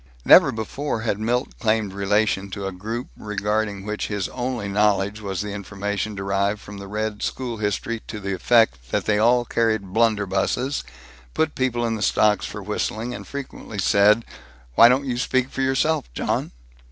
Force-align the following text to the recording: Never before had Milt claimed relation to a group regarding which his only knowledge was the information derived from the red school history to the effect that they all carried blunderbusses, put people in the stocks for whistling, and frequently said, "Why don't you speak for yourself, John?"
Never 0.25 0.51
before 0.51 1.01
had 1.01 1.19
Milt 1.19 1.59
claimed 1.59 1.93
relation 1.93 2.49
to 2.49 2.65
a 2.65 2.71
group 2.71 3.09
regarding 3.15 3.85
which 3.85 4.07
his 4.07 4.27
only 4.29 4.67
knowledge 4.67 5.21
was 5.21 5.41
the 5.41 5.51
information 5.53 6.15
derived 6.15 6.59
from 6.59 6.79
the 6.79 6.87
red 6.87 7.21
school 7.21 7.57
history 7.57 8.01
to 8.07 8.19
the 8.19 8.33
effect 8.33 8.89
that 8.89 9.05
they 9.05 9.19
all 9.19 9.45
carried 9.45 9.93
blunderbusses, 9.93 10.83
put 11.35 11.53
people 11.53 11.85
in 11.85 11.97
the 11.97 12.01
stocks 12.01 12.47
for 12.47 12.63
whistling, 12.63 13.13
and 13.13 13.27
frequently 13.27 13.77
said, 13.77 14.25
"Why 14.73 14.89
don't 14.89 15.05
you 15.05 15.19
speak 15.19 15.51
for 15.51 15.61
yourself, 15.61 16.11
John?" 16.15 16.49